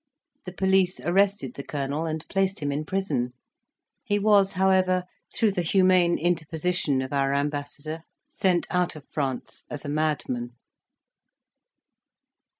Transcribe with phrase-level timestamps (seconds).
[0.45, 3.33] The police arrested the colonel, and placed him in prison;
[4.03, 9.85] he was, however, through the humane interposition of our ambassador, sent out of France as
[9.85, 10.53] a madman.